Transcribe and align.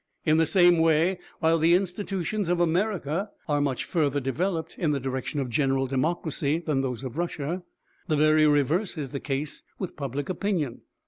In 0.25 0.37
the 0.37 0.47
same 0.47 0.79
way, 0.79 1.19
while 1.41 1.59
the 1.59 1.75
institutions 1.75 2.49
of 2.49 2.59
America 2.59 3.29
are 3.47 3.61
much 3.61 3.83
further 3.85 4.19
developed 4.19 4.75
in 4.79 4.89
the 4.93 4.99
direction 4.99 5.39
of 5.39 5.47
general 5.47 5.85
democracy 5.85 6.57
than 6.57 6.81
those 6.81 7.03
of 7.03 7.19
Russia, 7.19 7.61
the 8.07 8.17
very 8.17 8.47
reverse 8.47 8.97
is 8.97 9.11
the 9.11 9.19
case 9.19 9.61
with 9.77 9.95
public 9.95 10.27
opinion. 10.27 10.81